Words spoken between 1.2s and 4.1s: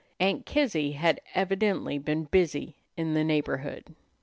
evidently been busy in the neighborhood.